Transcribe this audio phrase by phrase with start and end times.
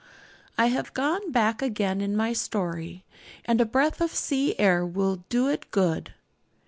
[0.57, 3.03] I have gone back again in my story,
[3.45, 6.11] and a breath of sea air will do it good.